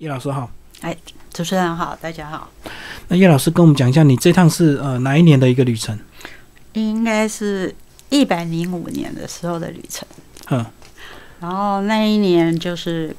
[0.00, 0.50] 叶老师好，
[0.80, 0.96] 哎，
[1.32, 2.50] 主持人好，大家好。
[3.06, 5.96] 那叶老师跟我们讲一下，你这趟是呃哪一年的一个旅程？
[6.72, 7.72] 应该是
[8.08, 10.04] 一百零五年的时候的旅程。
[10.50, 10.66] 嗯，
[11.38, 13.14] 然后那一年就是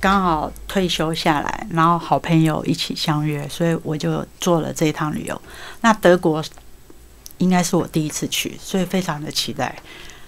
[0.00, 5.38] 刚好退休下来，然后好朋友一起相约，所以我就做了这一趟旅游。
[5.82, 6.42] 那德国
[7.36, 9.76] 应该是我第一次去，所以非常的期待。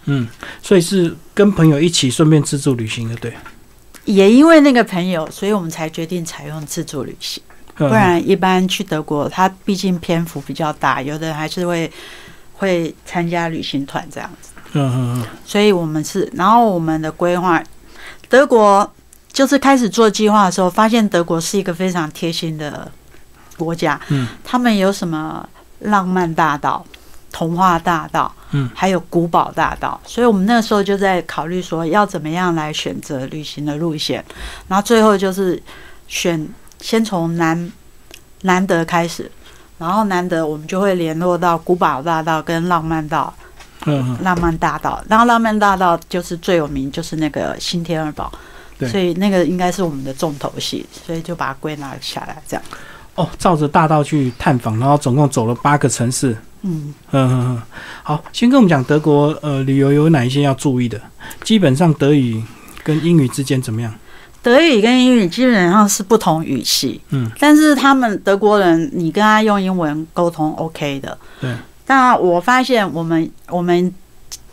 [0.04, 0.28] 嗯，
[0.62, 3.32] 所以是跟朋友一起顺便自助旅行的，对。
[4.06, 7.42] 也因为那个朋友，所以我们才决定采用自助旅行。
[7.74, 11.92] 不然，一般去德国，它毕竟篇幅比较大，有的人还是会
[12.54, 14.52] 会参加旅行团这样子。
[14.72, 15.26] 嗯嗯嗯。
[15.44, 17.62] 所以我们是，然后我们的规划，
[18.30, 18.90] 德国
[19.30, 22.90] 就是开始做计划的时候，发现德国是一个非常贴心的
[23.58, 24.00] 国家。
[24.08, 24.26] 嗯。
[24.42, 25.46] 他们有什么
[25.80, 26.82] 浪漫大道？
[27.36, 34.24] 童话大道，嗯，还有古堡大道，所以我们那时候就在考虑说要怎么样来选择旅行的路线，
[34.68, 35.62] 然后最后就是
[36.08, 36.48] 选
[36.80, 37.70] 先从南
[38.40, 39.30] 南德开始，
[39.76, 43.30] 然后南德我们就会联络到古堡大道跟浪漫道，
[43.84, 48.32] 嗯，浪漫大道，然后浪漫大道就是最有名，就是那个新天鹅堡，
[48.90, 52.64] 所以那个应该是我们的重头戏，所以就把它归纳下来这样。
[53.16, 56.36] 哦，照着大道去探访，然后总共走了八个城市。
[56.62, 57.62] 嗯嗯嗯，
[58.02, 61.00] 好，先跟我们讲德国呃旅游有哪一些要注意的？
[61.42, 62.42] 基本上德语
[62.84, 63.92] 跟英语之间怎么样？
[64.42, 71.52] 德语跟英语基本上是不同语系，嗯，但是他们德国人你跟他用英文沟通 OK 的，对。
[71.84, 73.92] 但我发现我们我们。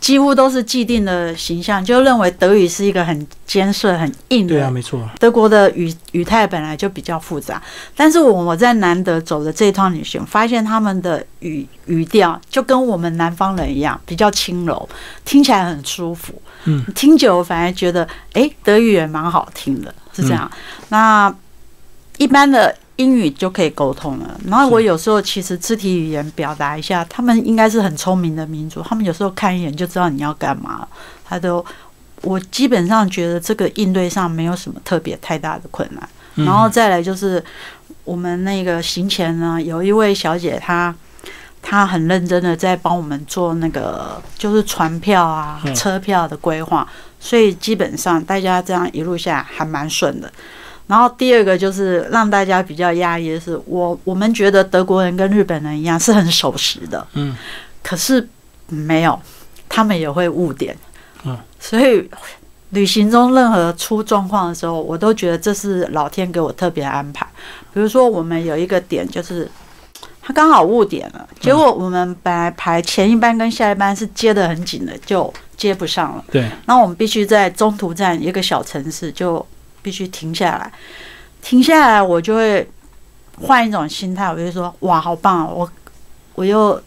[0.04, 4.56] 几乎都是既定的形象，就认为德语是一个很尖锐、很硬的。
[4.56, 5.10] 对啊，没错。
[5.18, 7.64] 德国的语语态本来就比较复杂，
[7.96, 14.90] 但是我我在南德走的这一趟旅行，发现他们的语语调就跟我们南方人一样，比较轻柔，
[15.24, 16.34] 听起来很舒服。
[16.66, 20.52] 嗯，听久反而觉得，哎，德语也蛮好听的，是这样。
[20.90, 21.34] 那
[22.18, 22.76] 一般的。
[22.98, 24.40] 英语就可以沟通了。
[24.46, 30.88] 然后我有时候其实肢体语言表达一下，他们应该是很聪明的民族，他们有时候看一眼就知道你要干嘛。
[31.26, 31.66] 他都，
[32.22, 36.10] 我基本上觉得这个应对上没有什么特别太大的困难。
[36.36, 37.44] 然后再来就是
[38.04, 40.94] 我们那个行前呢，有一位小姐，她
[41.62, 46.88] 她很认真的在帮我们做那个就是船票啊、车票的规划，
[47.20, 50.32] 所以基本上大家这样一路下来还蛮顺的。
[50.86, 57.36] 然后第二个就是让大家比较压抑的是，我我们觉得德国人跟日本人一样是很守时的，嗯，
[57.82, 58.28] 可是
[58.68, 59.18] 没有，
[59.70, 60.76] 他们也会误点，
[61.24, 62.10] 嗯，所以
[62.72, 67.26] 旅行中任何出状况的时候，我都觉得这是老天给我特别安排。
[67.74, 69.50] 比如说我们有一个点就是
[70.22, 79.44] 他刚好误点了，结果我们本来排前一班跟下一班是接得很紧的，就接不上了，对，那我们必须在中途站一个小城市就。
[79.84, 80.72] 必须停下来，
[81.44, 82.68] 停下来，我就会
[83.40, 85.46] 换一种心态，我就说：哇，好棒啊！
[85.46, 85.70] 我
[86.34, 86.82] 我又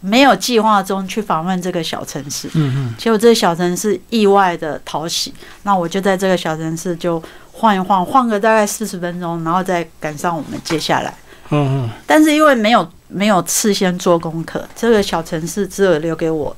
[0.00, 5.32] 没有计划中去访问这个小城市，嗯嗯，结果这个小城市意外的讨喜，
[5.64, 11.14] 那我就在这个小城市就晃一晃，晃个大概四十分钟，然后再赶上我们接下来。
[11.50, 16.56] 嗯嗯，但是因为没有没有事先做功课，这个小城市只有留给我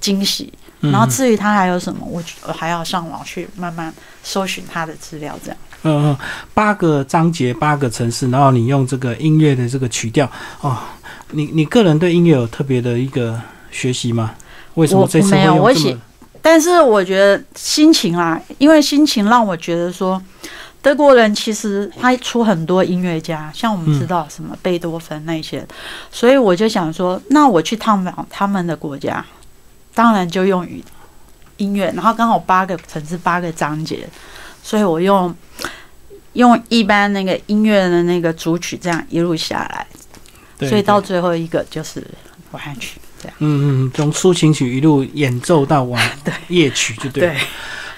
[0.00, 0.52] 惊喜。
[0.80, 3.92] 然后至于他还有什么，我我还要上网去慢慢
[4.22, 5.58] 搜寻他的资料，这样。
[5.82, 6.16] 嗯嗯，
[6.52, 10.30] 八个章节，八个城市，然后你用这个音乐的这个曲调
[10.60, 10.76] 哦，
[11.30, 13.40] 你你个人对音乐有特别的一个
[13.70, 14.32] 学习吗？
[14.74, 15.54] 为什么这次没有？
[15.54, 15.96] 我写？
[16.42, 20.20] 但是我觉得心情啊，因为心情让我觉得说，
[20.80, 25.66] 德国人其实他出很多音乐家，像我们知道什么贝多芬那些，
[26.10, 29.24] 所以我就想说，那我去探访他们的国家。
[29.94, 30.82] 当然就用语
[31.56, 34.08] 音乐，然后刚好八个层次八个章节，
[34.62, 35.34] 所以我用
[36.34, 39.86] 用一般那个音乐的那个主曲这样一路下来，
[40.68, 42.06] 所以到最后一个就是
[42.52, 43.36] 晚安曲这样。
[43.40, 46.02] 嗯嗯，从抒情曲一路演奏到晚
[46.48, 47.28] 夜曲就对。
[47.28, 47.36] 对。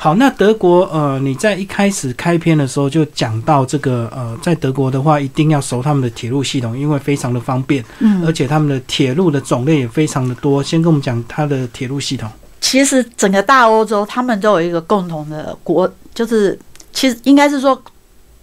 [0.02, 10.60] 好，那德国呃，你在一开始开篇的时候就讲到这个呃，在德国的话一定要熟他们的铁路系统，因为非常的方便，嗯，而且他们的铁路的种类也非常的多。
[10.60, 12.28] 先跟我们讲它的铁路系统。
[12.60, 16.58] 其实整个大欧洲他们都有一个共同的国，就是
[16.92, 17.80] 其实应该是说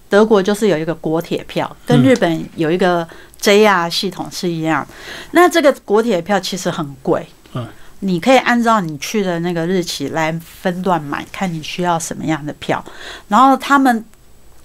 [0.08, 3.06] 德国就是有一个国铁票，跟日本有一个
[3.42, 4.88] JR 系统是一样。
[5.32, 7.68] 那这个国铁票其实很贵，嗯。
[8.00, 10.32] 你可以按照你去的那个日期来
[10.62, 12.84] 分段买，看你需要什么样的票。
[13.28, 14.04] 然后他们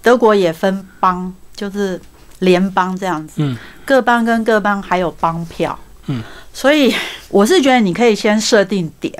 [0.01, 1.99] 德国也分邦，就是
[2.39, 3.35] 联邦这样子。
[3.37, 3.57] 嗯。
[3.85, 5.77] 各邦跟各邦还有邦票。
[6.07, 6.23] 嗯。
[6.53, 6.95] 所以
[7.29, 9.13] 我是觉得你可以先设定点，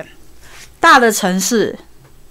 [0.80, 1.78] 大的城市，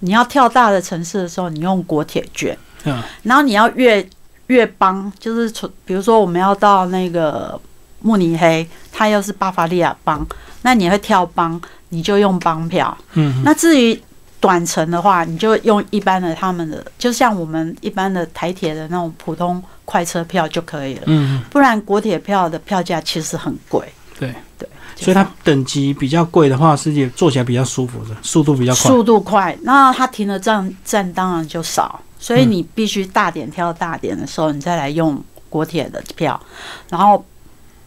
[0.00, 2.56] 你要跳大的城市的时候，你用国铁券。
[2.84, 3.02] 嗯。
[3.22, 4.06] 然后你要越
[4.48, 7.60] 越邦，就是从比如说我们要到那个
[8.00, 10.26] 慕尼黑，它又是巴伐利亚邦，
[10.62, 12.96] 那你会跳邦，你就用帮票。
[13.14, 14.00] 嗯，那至于
[14.40, 21.02] 短程的话，你就用一般的他们的，就像我们一般的台铁的那种普通快车票就可以了。
[21.06, 23.86] 嗯，不然国铁票的票价其实很贵。
[24.18, 24.66] 对对，
[24.96, 28.90] 所以它等级比较贵的话，是也坐起来比较舒服的，速度比较快。
[28.90, 36.40] 速度快，那它停的站站当然就少，所以你必须大点跳大点的时候，你再来用国铁的票，
[36.88, 37.22] 然后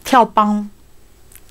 [0.04, 0.68] 跳帮，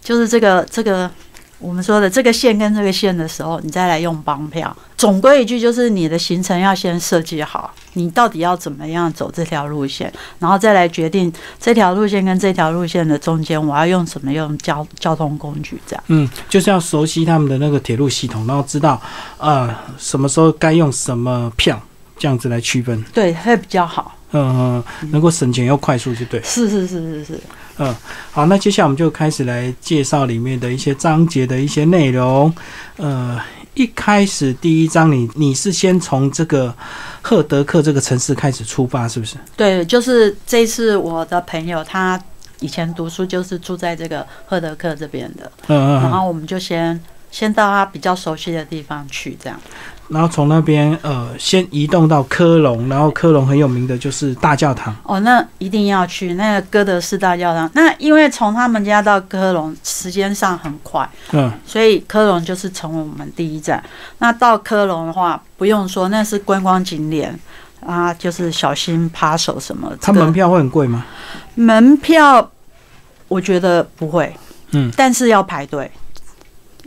[0.01, 1.11] 就是这个这个
[1.59, 4.75] 我们说的这个线跟这个线的时候，你再来用帮票。
[4.97, 16.03] 总归一句，就是你的行程要先设计好，你到底要怎么样走这条路线，然后再来决定这条路线跟这条路线的中间我要用什么用交交通工具这样。
[16.07, 19.01] 嗯，就是要熟悉他们的那个铁路系统，然后知道
[19.37, 21.81] 呃什么时候该用什么票，
[22.17, 23.03] 这样子来区分。
[23.13, 24.15] 对，会比较好。
[24.31, 26.41] 嗯，能够省钱又快速，就对。
[26.43, 27.39] 是是是是是。
[27.79, 27.95] 嗯，
[28.31, 32.53] 好，那接下来我们就开始来介绍里面的一些章节的一些内容。
[32.97, 33.39] 呃，
[33.73, 36.75] 一开始第一章，你你是先从这个
[37.21, 39.37] 赫德克这个城市开始出发，是不是？
[39.55, 42.21] 对，就是这次我的朋友他
[42.59, 46.03] 以前读书就是住在这个赫德克这边的，嗯嗯。
[46.03, 46.99] 然后我们就先
[47.31, 49.57] 先到他比较熟悉的地方去，这样。
[50.09, 54.95] 然后从那边呃，先移动到科隆，然后科隆很有名的就是大教堂。
[55.03, 57.69] 哦，那一定要去那个哥德式大教堂。
[57.73, 63.83] 那因为从他们家到科隆时间上很快，嗯，所以科隆就是成为我们第一站。
[64.17, 67.39] 那到科隆的话，不用说，那是观光景点
[67.85, 69.91] 啊，就是小心扒手什么。
[70.01, 71.05] 它门票会很贵吗？
[71.55, 72.49] 门票
[73.27, 74.35] 我觉得不会，
[74.71, 75.89] 嗯，但是要排队。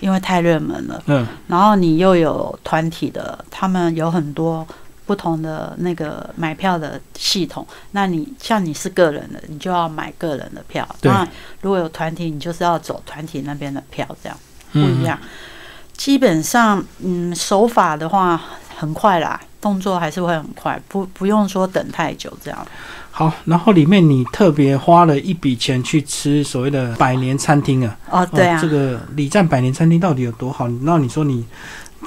[0.03, 4.67] 因为太热门了，嗯，然后你又有团体的，他们有很多
[5.07, 7.65] 不同的那个买票的系统。
[7.93, 10.85] 那你像你是个人的，你就要买个人的票。
[11.03, 11.25] 那
[11.61, 14.37] 如果有团体，你就是要走团体那边的票，这样
[14.73, 15.17] 不一样。
[15.97, 18.41] 基本上，嗯，手法的话
[18.83, 22.67] 很快啦，动作还是会很快，不不用说等太久这样。
[23.13, 27.97] 好，然后里面你特别花了一笔钱去吃所谓的百年餐厅啊。
[28.11, 28.59] 哦，对啊。
[28.61, 30.67] 这个礼赞百年餐厅到底有多好？
[30.83, 31.47] 那你说你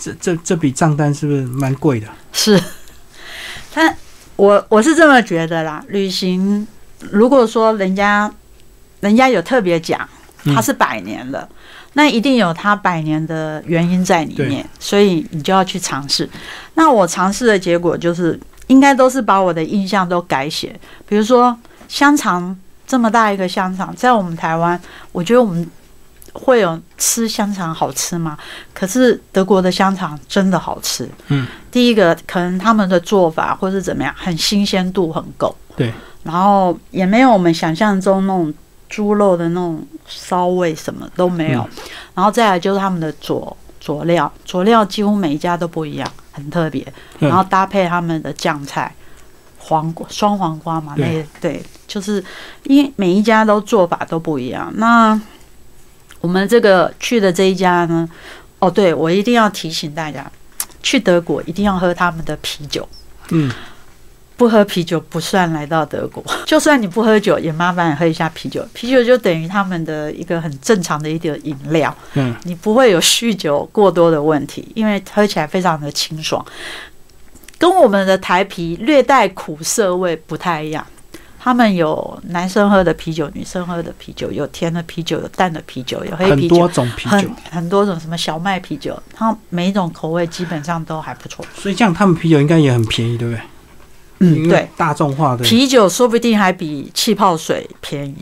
[0.02, 2.08] 这这这笔账单是不是蛮贵的？
[2.34, 2.62] 是，
[3.74, 3.96] 但
[4.36, 5.82] 我我是这么觉得啦。
[5.88, 6.68] 旅行
[7.00, 8.30] 如果说人家
[9.00, 10.06] 人家有特别讲，
[10.54, 11.48] 它是百年的，
[11.96, 16.30] 那一定有它百年的原因在里面，所以你就要去尝试。
[16.76, 18.40] 那我尝试的结果就是。
[18.68, 20.76] 应该都是把我的印象都改写，
[21.08, 21.56] 比如说
[21.88, 22.58] 香肠
[22.88, 24.82] 这么大一个香肠，在我们台湾，
[25.12, 25.70] 我觉得我们
[26.34, 28.36] 会有吃香肠好吃吗？
[28.74, 31.08] 可是德国的香肠真的好吃。
[31.28, 35.56] 嗯，第一个可能他们的做法或是怎么样，很新鲜度很够。
[35.76, 35.94] 对，
[36.24, 38.52] 然后也没有我们想象中那种
[38.90, 41.68] 猪肉的那种骚味，什么都没有。
[42.14, 46.12] 然后再来就是他们的佐佐料，佐料几乎每一家都不一样。
[46.32, 46.86] 很特别，
[47.18, 48.94] 然后搭配他们的酱菜，
[49.58, 52.22] 黄瓜双黄瓜嘛，那对，就是
[52.64, 54.70] 因为每一家都做法都不一样。
[54.76, 55.18] 那
[56.20, 58.10] 我们这个去的这一家呢，
[58.60, 60.30] 哦，对我一定要提醒大家，
[60.84, 62.86] 去德国一定要喝他们的啤酒。
[63.30, 63.50] 嗯。
[64.38, 68.66] 不喝啤酒不算来到德国， 就算你不喝酒，也麻烦喝一下啤酒。
[68.74, 76.46] 啤酒就等于他们的一个很正常的一点饮料，嗯，你不会有酗酒过多的问题，因为喝起来非常的清爽，
[77.58, 80.86] 跟我们的台啤略带苦涩味不太一样。
[81.40, 91.46] 他们有男生喝的啤酒，女生喝的啤酒，有甜的啤酒，有淡的啤酒，有黑啤酒，很多种啤酒，很多种什么小麦啤酒，它每一种口味基本上都还不错。
[91.56, 93.40] 所以这样他们啤酒应该也很便宜，对不对？
[94.20, 98.16] 嗯，对，大众化的啤酒说不定还比气泡水便宜。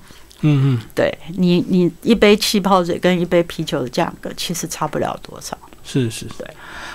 [0.45, 5.57] 嗯嗯，对你，你一杯气泡水跟一杯啤酒的价格其实差不了多少。
[5.85, 6.45] 是是，对。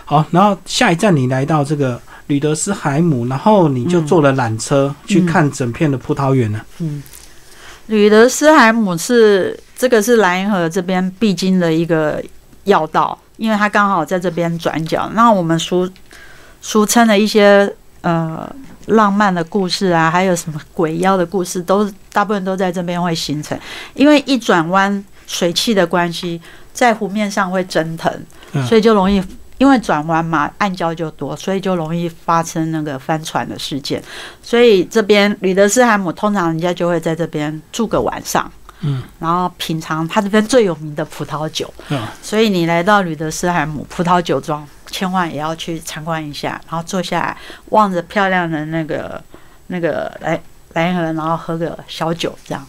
[0.04, 6.64] 好，然后下一站你来到这个吕德斯海姆，然后你就坐了缆车去看整片的葡萄园了。
[6.80, 7.02] 嗯，
[7.86, 12.22] 吕德斯海姆是这个是莱茵河这边必经的一个
[12.64, 15.10] 要道，因为它刚好在这边转角。
[15.14, 15.88] 那我们俗
[16.60, 18.50] 俗称的一些呃。
[18.88, 23.54] 浪漫的故事啊，还有什么鬼妖的故事，都大部分都在这边会形成。
[23.92, 26.40] 因为一转弯，水汽的关系，
[26.72, 28.10] 在湖面上会蒸腾，
[28.66, 29.22] 所以就容易
[29.58, 34.02] 因为转弯嘛，暗礁就多，所以就容易发生那个翻船的事件。
[34.42, 38.50] 所以这边吕德斯海姆通常人家就会在这边住个晚上，
[38.80, 41.70] 嗯，然后品尝他这边最有名的葡萄酒。
[41.90, 44.66] 嗯，所以你来到吕德斯海姆葡萄酒庄。
[44.90, 47.36] 千万也要去参观一下，然后坐下来
[47.70, 49.22] 望着漂亮的那个
[49.68, 50.40] 那个来
[50.74, 52.66] 来一盒，然后喝个小酒这样。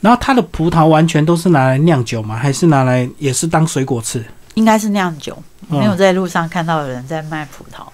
[0.00, 2.36] 然后它的葡萄完全都是拿来酿酒吗？
[2.36, 4.24] 还是拿来也是当水果吃？
[4.54, 5.36] 应该是酿酒，
[5.70, 7.86] 嗯没有在路上看到有人在卖葡萄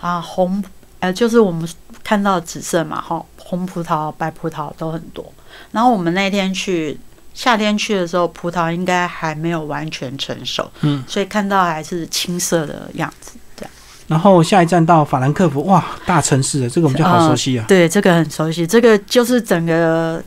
[0.00, 0.62] 啊，红
[1.00, 1.68] 呃就是我们
[2.02, 5.24] 看到紫色嘛，哈，红葡萄、白葡萄都很多。
[5.70, 6.98] 然后我们那天去
[7.34, 13.32] 夏天去的时候，葡萄应该还没有完全成熟，嗯，所以看到还是青色的样子。
[13.56, 13.70] 这样
[14.06, 17.64] 然后下一站到法兰克福，哇，大城市的这个我们就好熟悉啊。
[17.66, 20.22] 对，这个很熟悉，这个就是整个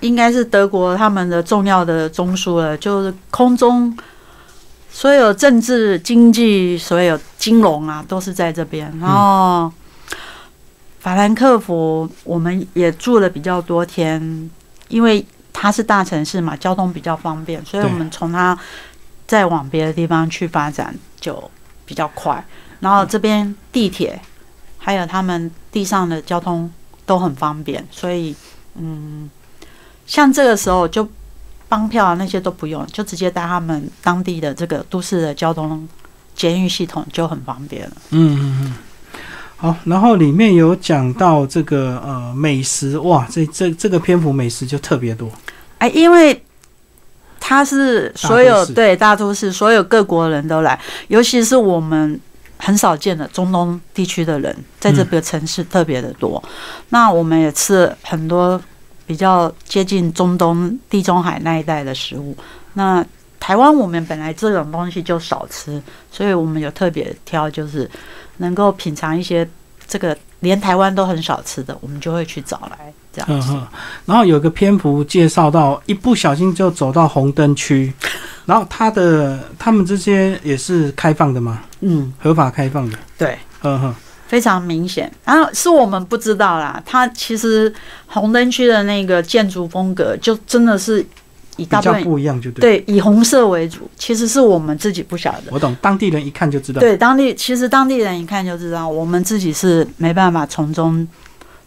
[0.00, 3.96] 应该是德国他们的重要的中枢了，就是空中
[4.90, 8.92] 所有政治、经济、所有金融啊，都是在这边。
[9.00, 9.72] 然后
[11.00, 14.50] 法兰克福我们也住了比较多天，
[14.88, 15.24] 因为
[15.54, 18.58] 它是大城市嘛，交通比较方便，所以我们从它
[19.26, 21.50] 再往别的地方去发展就
[21.86, 22.44] 比较快。
[22.80, 24.20] 然后这边地铁
[24.76, 26.70] 还有他们地上的交通
[27.06, 28.34] 都很方便，所以
[28.74, 29.30] 嗯，
[30.06, 31.08] 像这个时候就
[31.68, 35.88] 帮票啊那些都不用，就直接搭他们当地的这个都市的交通
[36.34, 37.96] 监狱系统就很方便了。
[38.10, 38.74] 嗯嗯嗯。
[39.64, 45.26] 好，然后里面有讲到这个呃美食，哇，这这这个篇幅美食就特别多。
[45.78, 46.44] 哎，因为
[47.40, 50.78] 它是所有对大都市所有各国人都来，
[51.08, 52.20] 尤其是我们
[52.58, 56.42] 很少见的中东地区的人，在这个城市特别的多。
[56.90, 58.60] 那我们也吃很多
[59.06, 62.36] 比较接近中东、地中海那一带的食物。
[62.74, 63.02] 那
[63.44, 65.78] 台湾我们本来这种东西就少吃，
[66.10, 67.88] 所以我们有特别挑，就是
[68.38, 69.46] 能够品尝一些
[69.86, 73.50] 这个连台湾都很少吃的，我们就会去找来这样子。
[73.50, 73.66] 嗯哼，
[74.06, 77.92] 然后有个篇幅介绍到，一不小心就走到红灯区，
[78.46, 81.60] 然后他的他们这些也是开放的吗？
[81.80, 82.98] 嗯，合法开放的？
[83.18, 83.38] 对。
[83.60, 83.94] 嗯哼，
[84.26, 86.82] 非常明显，然后是我们不知道啦。
[86.86, 87.70] 它其实
[88.06, 91.04] 红灯区的那个建筑风格，就真的是
[91.56, 92.78] 以比较大部分不一样，就对。
[92.78, 95.42] 对以红色为主，其实是我们自己不晓得。
[95.50, 96.80] 我懂，当地人一看就知道。
[96.80, 101.06] 对当地，其实当地人一看就知道，我们自己是没办法从中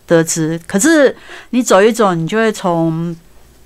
[0.06, 0.60] 得知。
[0.68, 1.16] 可是
[1.52, 3.16] 你走一走，你就会从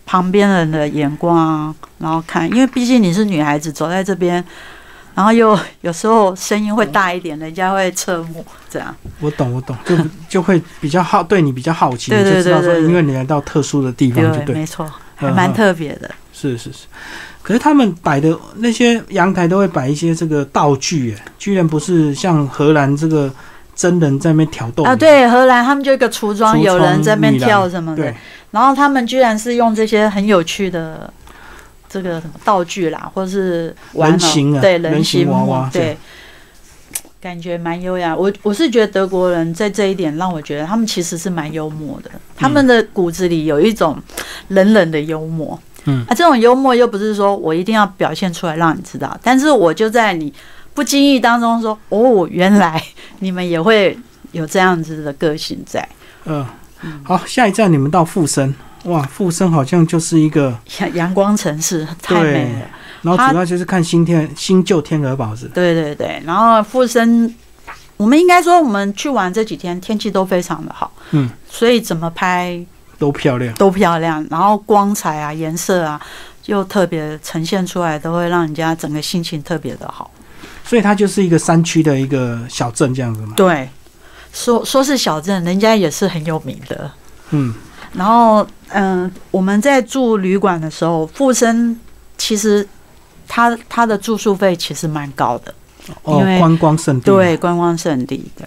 [0.05, 4.43] 旁边人的眼光啊，然后看，因为毕竟你是女孩子，走在这边。
[5.13, 8.95] 然后又有时候声音会大一点，人家会侧目，这样。
[9.19, 9.97] 我懂，我懂，就
[10.29, 14.55] 就会比较好，对你比较好奇，就知道说，因为你来到特殊的地方，就，对。
[14.55, 14.89] 没错，
[15.21, 16.09] 还嗯蛮嗯特别的。
[16.33, 16.85] 是是是，
[17.41, 23.31] 可是他们摆的那些阳台都会摆一些这个道具，哎，居然不是像荷兰这个
[23.75, 28.13] 真人在那边挑逗啊，，对，荷兰他们就一个橱窗，有人在那边跳什么的，，
[28.51, 31.11] 然后他们居然是用这些很有趣的
[31.87, 34.17] 这个什么道具啦，或是玩偶。
[34.17, 35.97] 人形啊对人形娃娃对
[37.21, 38.15] 感觉蛮优雅。
[38.15, 43.95] 我我是觉得德国人在这一点让我觉得他们其实是蛮幽默的，他们的骨子里有一种
[44.47, 45.57] 冷冷的幽默。
[45.85, 46.03] 嗯。
[46.07, 50.33] 啊，这种幽默又不是说我一定要表现出来让你知道，但是我就在你
[50.73, 52.81] 不经意当中说，哦，原来
[53.19, 53.95] 你们也会
[54.31, 55.87] 有这样子的个性在。
[56.25, 56.45] 嗯，
[57.03, 58.53] 好，下一站你们到富森，
[58.85, 62.67] 哇，富森好像就是一个，阳阳光城市太美了，
[63.01, 66.21] 然后主要就是看新天新旧天鹅堡是，对对对。
[66.25, 67.33] 然后富森，
[67.97, 72.63] 我们应该说我们去玩这几天天气都非常的好，嗯，所以怎么拍？
[72.99, 75.99] 都漂亮，都漂亮，然后光彩啊、颜色啊，
[76.45, 80.11] 又特别呈现出来，都会让人家整个心情特别的好。
[80.63, 83.67] 所以它就是一个山区的一个小镇这样子嘛，对，
[84.31, 86.91] 说说是小镇，人家也是很有名的。
[87.31, 87.51] 嗯，
[87.93, 91.75] 然后，嗯、我们在住旅馆的时候，富森
[92.19, 92.67] 其实
[93.33, 95.53] 它它的住宿费其实蛮高的，
[96.03, 98.45] 哦观光胜地，对，观光胜地的。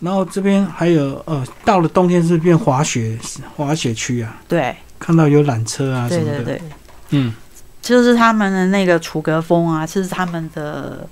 [0.00, 3.16] 然后这边还有呃，到了冬天是变滑雪
[3.56, 6.62] 滑雪区啊，对看到有缆车啊什么的，对对对，
[7.10, 7.32] 嗯，
[7.80, 11.08] 就是他们的那个楚格峰啊，是他们的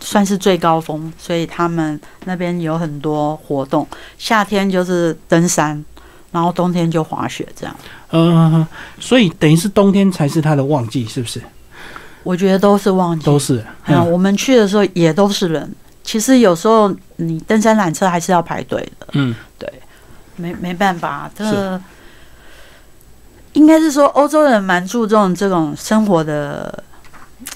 [0.00, 3.86] 算是最高峰，所以他们那边有很多活动。
[4.16, 5.84] 夏天就是登山，
[6.32, 7.76] 然后冬天就滑雪，这样。
[8.08, 8.66] 呃，
[8.98, 11.42] 所以等于是冬天才是它的旺季，是不是？
[12.26, 13.24] 我觉得都是旺季。
[13.24, 15.72] 都是，嗯，嗯我们去的时候也都是人。
[16.02, 19.72] 其实有时候你登山缆车还是要排队的，嗯，对
[20.36, 21.80] 没没办法，这
[23.54, 26.84] 应该是说欧洲人蛮注重这种生活的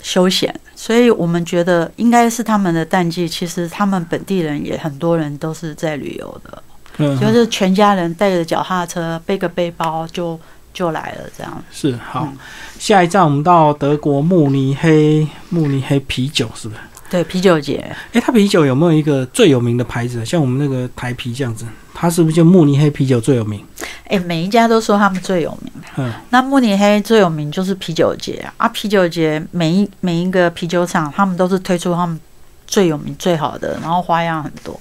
[0.03, 3.29] 休闲，所以我们觉得应该是他们的淡季。
[3.29, 6.62] 其实他们本地人也很多人都是在旅游的，
[6.99, 10.39] 嗯，就是全家人带着脚踏车，背个背包就
[10.80, 11.62] 就来了，这样。
[11.70, 12.38] 是好嗯。
[12.78, 16.80] 下一站我们到德国慕尼黑，慕尼黑啤酒是不是？
[17.10, 20.25] 对，啤酒节，哎，它啤酒有没有一个最有名的牌子？
[20.25, 23.62] 像我们那个台啤这样子，它是不是就慕尼黑啤酒最有名？
[24.04, 25.72] 哎，每一家都说他们最有名。
[25.96, 32.18] 嗯，那慕尼黑最有名就是啤酒节啊，啊，啤酒节每一每一个啤酒厂，他们都是推出他们
[32.66, 34.80] 最有名、最好的，然后花样很多。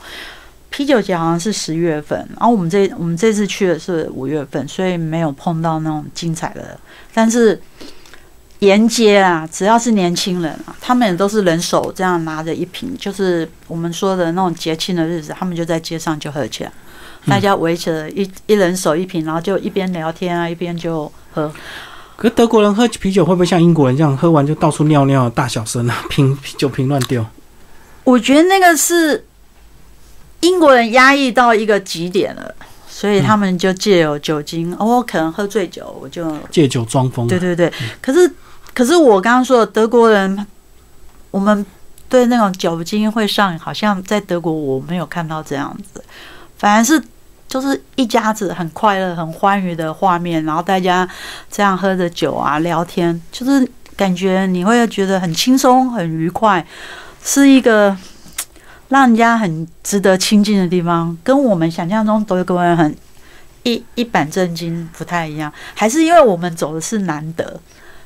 [0.69, 6.79] 啤酒节好像是十月份，然后我们这我们这次去的是五月份，所以没有碰到那种精彩的。
[7.13, 7.59] 但是
[8.59, 16.71] 沿街啊，只要是年轻人啊，他们也都是人手这样拿着一瓶，就是我们说的那种节庆的日子，他们就在街上就喝起来，
[17.25, 21.51] 大家围着一一人手一瓶，然后就一边聊天啊，一边就喝。
[22.15, 27.25] 可德国人喝啤酒会不会像英国人这样，喝完就到处尿尿、大小声啊， 瓶酒瓶乱丢？
[28.03, 29.25] 我觉得那个是。
[30.41, 32.55] 英国人压抑到一个极点了，
[32.87, 37.27] 所以他们就借有酒精，我可能喝醉酒，我就借酒装疯。
[37.27, 38.31] 对对对，可是
[38.73, 40.45] 可是我刚刚说的德国人，
[41.31, 41.65] 我们
[42.07, 46.01] 对那种酒精会上瘾，好像在德国我没有看到这样子，
[46.57, 47.01] 反而是
[47.47, 51.07] 就是一家子很快乐、很欢愉的画面，然后大家
[51.51, 56.65] 这样喝着酒啊聊天，就是感觉你会觉得很轻松、很愉快，
[57.23, 57.97] 是一个。
[58.89, 62.95] 让人家很值得亲近的地方，跟我们想象中德国人很
[63.63, 67.59] 一一板正经不太一样，还是因为我们走的是南德，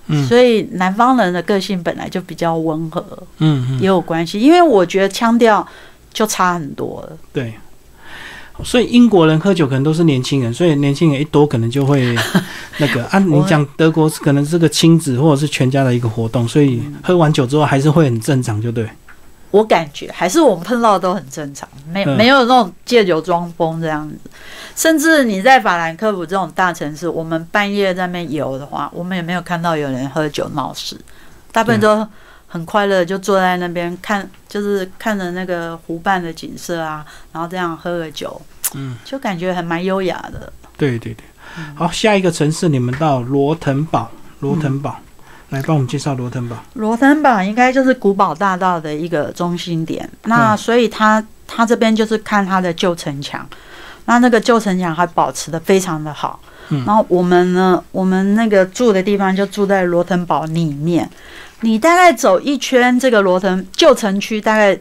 [0.07, 3.05] 嗯，所以南方人的个性本来就比较温和，
[3.37, 4.39] 嗯，也有关系。
[4.39, 5.65] 因为我觉得腔调
[6.11, 7.17] 就差很多了。
[7.31, 7.53] 对，
[8.63, 12.13] 所以英国人喝酒可能都是年轻人，所以年轻人一多，可能就会
[12.79, 13.19] 那个啊。
[13.23, 18.85] 你讲德国可能是个亲子或者是全家的一个活动，所以喝完酒之后还是会很正常，就对。
[19.53, 24.17] 我感觉还是我们碰到都很正常，没没有那种借酒装疯这样子。
[24.75, 30.99] 甚至你在法兰克福这种大城市，我们半夜在那边游的话，我们也没有看到有人喝酒闹事，
[31.51, 32.07] 大部分都
[32.47, 38.41] 很快乐，就坐在那边看，就是看着那个湖畔的景色啊，然后这样喝个酒，
[38.73, 40.51] 嗯，就感觉还蛮优雅的。
[40.75, 41.23] 对对对，
[41.75, 44.97] 好，下一个城市你们到罗腾堡，罗腾堡。
[45.53, 46.57] 来帮我们介绍罗腾堡。
[46.73, 53.47] 罗腾堡应该就是古堡大道的一个中心点，那所以它它这边就是看它的旧城墙，
[54.05, 56.39] 那那个旧城墙还保持的非常的好。
[56.69, 61.09] 嗯，然后我们呢，我们那个住的地方就住在罗腾堡里面，
[61.61, 64.77] 你大概走一圈这个罗腾旧城区，大概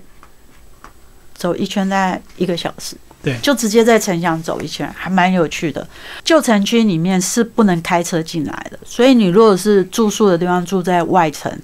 [1.35, 2.97] 走一圈大概一个小时。
[3.23, 5.87] 对，就直接在城墙走一圈，还蛮有趣的。
[6.25, 11.57] 旧城区里面是不能开车进来的，所以你如果是住宿的地方住在外城，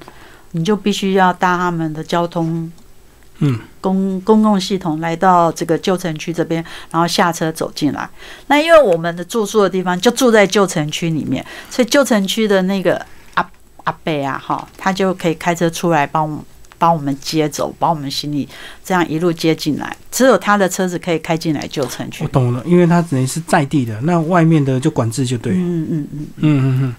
[0.52, 2.70] 你就必须要搭他们的交通，
[3.40, 8.08] 嗯，公公共系统来到这个旧城区这边，然后下车走进来。
[8.46, 13.50] 那因为我们的住宿的地方就住在旧城区里面，所以旧城区的那个阿
[13.84, 16.44] 阿贝啊，哈，他就可以开车出来帮我
[16.78, 16.88] 们。
[16.88, 18.48] 帮我们接走，把我们行李
[18.84, 22.22] 这样一路接进来，只有他的车子可以开进来旧城区。
[22.22, 25.54] 我懂了，因为他只能是在地的，那外面的就管制就对。
[25.54, 26.94] 嗯嗯嗯嗯嗯嗯。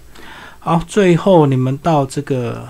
[0.58, 2.68] 好，最后你们到这个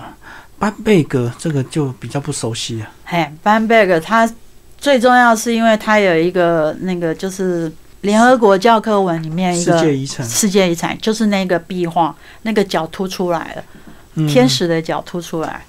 [0.57, 2.87] 班贝格，这个就比较不熟悉了。
[3.03, 4.31] 嘿，班贝格，它
[4.77, 7.69] 最重要是因为它有一个那个就是
[8.01, 15.65] 联合国教科文里面一个世界遗产，世界遗产就是那个壁画，那个脚凸出来了，天使的脚凸出来。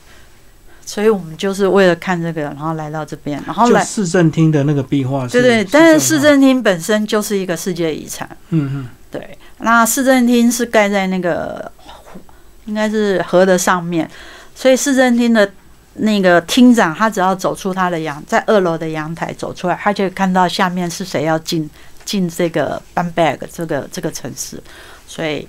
[0.85, 5.27] 所以我们就是为了看这个，然后来到这边，然后来市政厅的那个壁画。
[5.29, 8.29] 对对，但是市政厅本身就是一个世界遗产。
[8.51, 9.39] 嗯嗯，对。
[9.59, 11.71] 那市政厅是盖在那个
[12.65, 14.11] 应该是河的上面，
[14.55, 15.49] 所以市政厅的
[15.95, 21.71] 那个厅长，他只要走出他的阳，在二楼的阳台走出来，他就看到下面是谁要进
[22.05, 24.61] 进这个 Bamberg 这个这个城市，
[25.07, 25.47] 所以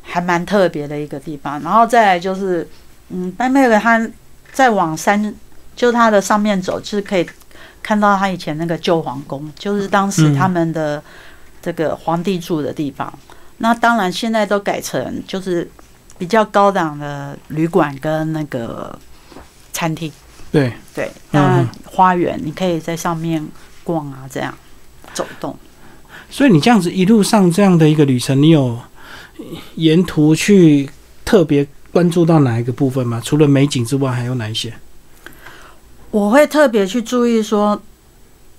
[0.00, 1.60] 还蛮特别的一个地方。
[1.62, 2.66] 然后再来就是，
[3.10, 4.10] 嗯，Bamberg 它。
[4.52, 5.34] 再往山，
[5.76, 7.26] 就它的上面走，就是可以
[7.82, 11.02] 看到他以前那个旧皇宫，就是当时他们的
[11.62, 13.12] 这个皇帝住的地方。
[13.58, 15.68] 那当然现在都改成就是
[16.18, 18.98] 比较高档的旅馆跟那个
[19.72, 20.12] 餐厅。
[20.50, 23.46] 对对，那花园你可以在上面
[23.84, 24.52] 逛啊，这样
[25.14, 25.56] 走动。
[26.28, 28.78] 所以你这样子一路上这样的一个旅程，你有
[29.76, 30.90] 沿途去
[31.24, 31.66] 特别。
[31.92, 33.20] 关注到哪一个部分吗？
[33.24, 34.72] 除了美景之外，还有哪一些？
[36.10, 37.80] 我会特别去注意说，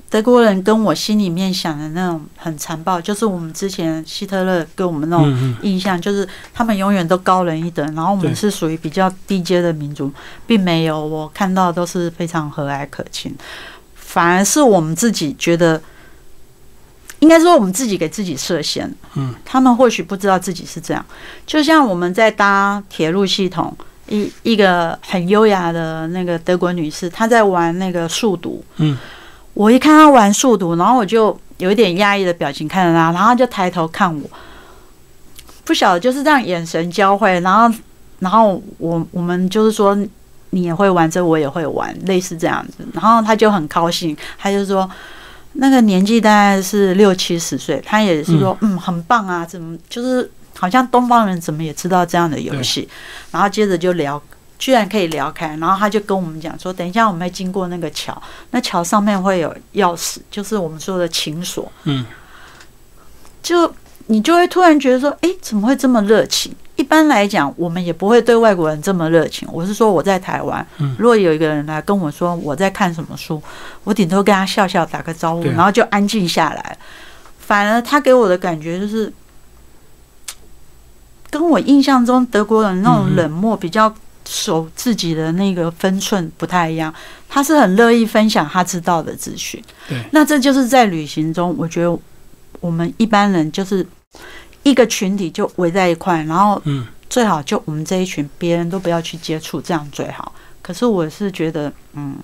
[0.09, 10.11] 德国人跟我心里面想的那种很残暴，就是我们之前希特勒给我们那种印象，就是他们永远都高人一等，然后我们是属于比较低阶的民族，
[10.45, 11.05] 并没有。
[11.05, 13.35] 我看到都是非常和蔼可亲，
[13.95, 15.81] 反而是我们自己觉得。
[17.21, 18.91] 应该说，我们自己给自己设限。
[19.15, 21.05] 嗯，他们或许不知道自己是这样。
[21.45, 23.75] 就像我们在搭铁路系统，
[24.07, 28.63] 一一个很优雅的那个德国女士，她在玩那个速读。
[28.77, 28.97] 嗯，
[29.53, 34.29] 我一看她玩速读，然后我就有一点压抑的表情看着她，然后他就抬头看我，
[35.63, 37.73] 不晓得就是这样眼神交汇，然后
[38.17, 39.95] 然后我我们就是说
[40.49, 44.89] 你也会玩这，我也会玩，类似这样子，然后他就很高兴，他就说
[45.53, 52.87] 那个年纪大概是六七十岁，他也是说嗯很棒啊，怎么就是好像东方人怎么也知道这样的游戏，
[53.31, 54.21] 然后接着就聊。
[54.61, 61.71] 居然可以聊开，然后他就跟我们讲说，等一下我们会经过那个桥，那桥上面会有钥匙，就是我们说的情锁。
[61.85, 62.05] 嗯，
[63.41, 63.73] 就
[64.07, 66.53] 你就会突然觉得说，哎，怎么会这么热情？
[66.75, 69.47] 一般来讲，我们也不会对外国人这么热情。
[69.51, 70.65] 我是说我在台湾，
[70.97, 73.41] 如果有一个人来跟我说我在看什么书，
[73.83, 76.77] 我顶多跟他笑笑打个招呼，然后就安静下来。
[77.39, 79.11] 反而他给我的感觉就是，
[81.29, 83.93] 跟我印象中德国人那种冷漠比较。
[84.23, 86.93] 守自己的那个分寸不太一样，
[87.27, 89.61] 他是很乐意分享他知道的资讯。
[89.89, 91.99] 对，那这就是在旅行中，我觉得
[92.61, 93.85] 我们一般人就是
[94.63, 100.33] 一个群体就围在一块，然后嗯，最好就我们这一群，别人都不要去接触，这样最好。
[100.61, 102.15] 可是我是觉得，嗯，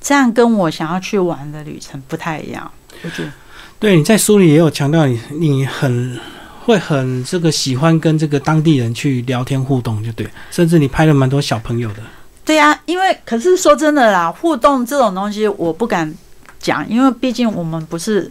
[0.00, 2.68] 这样跟我想要去玩的旅程不太一样。
[3.04, 3.32] 我觉得，
[3.78, 6.18] 对，你在书里也有强调，你你很。
[6.62, 12.02] 会很这个喜欢跟这个当地人去聊天互动，就对，甚至你拍了蛮多小朋友的。
[12.44, 16.14] 对呀，因为可是说真的啦，互动这种东西我不敢
[16.60, 18.30] 讲，因为毕竟我们不是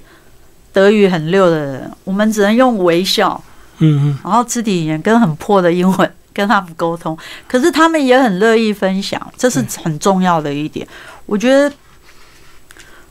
[0.71, 3.41] 德语很溜的人，我们只能用微笑，
[3.79, 7.17] 嗯嗯，然后肢体语言跟很破的英文跟他们沟通。
[7.47, 10.88] 可是他们也很乐意分享，这是很重要的一点。
[11.25, 11.71] 我觉得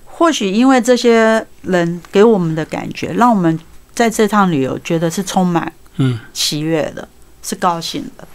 [0.05, 3.59] 或许因为这些人给我们的感觉，让我们。
[3.99, 7.09] 在这趟旅游，觉得是充满嗯喜悦的，
[7.43, 8.29] 是高兴的。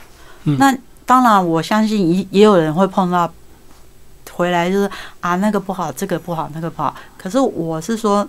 [0.58, 3.34] 那当然，我相信也也有人会碰到
[4.34, 6.94] 回来就是啊，那个不好，这个不好，那个不好。
[7.18, 8.28] 可是我是说，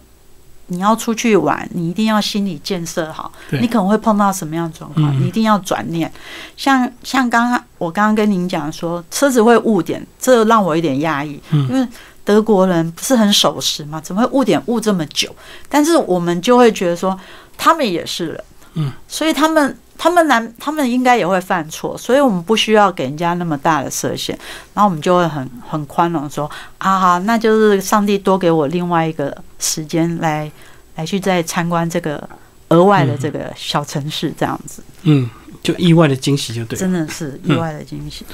[0.67, 3.31] 你要出去玩，你一定要心理建设好。
[3.51, 6.13] 你可能会碰到什么样状况，你一定要转念。
[6.57, 11.87] 像像刚刚我刚刚跟您讲说，车子会误点，这让我有点压抑，因为。
[12.27, 14.01] 德国人不是很守时嘛？
[14.01, 15.29] 怎么会误点误这么久？
[15.69, 17.15] 但是我们就会觉得说，
[17.59, 18.45] 他们也是人，
[18.77, 24.37] 嗯，所以他们他们难，他们应该也会犯错，所以我们不需要给人家那么大的设限，
[24.75, 30.51] 然后我们就会很很宽容说，啊好，那就是上帝多给我另外一个时间来
[30.97, 32.29] 来去再参观这个
[32.69, 35.31] 额外的这个小城市，这样子，嗯，
[35.63, 38.27] 就意外的惊喜就对，真的是意外的惊喜。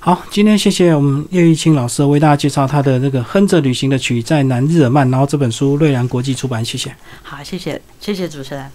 [0.00, 6.94] 好，今天谢谢我们叶玉清老师为大家介绍他的那个《哼着旅行的曲》在南日耳曼，然后这本书瑞良国际出版，谢谢。
[7.24, 8.70] 好，谢谢，谢谢主持人。